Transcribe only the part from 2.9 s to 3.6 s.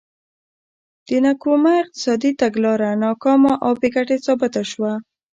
ناکامه